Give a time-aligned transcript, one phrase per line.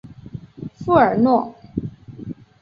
[0.83, 1.53] 富尔诺。